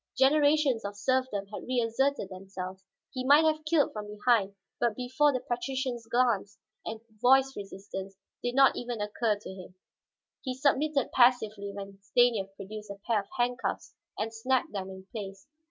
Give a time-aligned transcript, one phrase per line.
[0.17, 5.41] Generations of serfdom had reasserted themselves; he might have killed from behind, but before the
[5.41, 9.75] patrician's glance and voice resistance did not even occur to him.
[10.41, 15.47] He submitted passively when Stanief produced a pair of handcuffs and snapped them in place.